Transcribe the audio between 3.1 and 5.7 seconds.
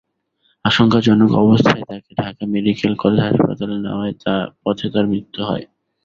হাসপাতালে নেওয়ার পথে তাঁর মৃত্যু হয়।